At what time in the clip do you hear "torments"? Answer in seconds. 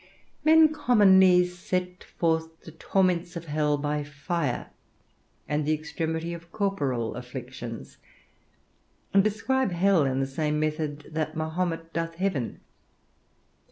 2.71-3.35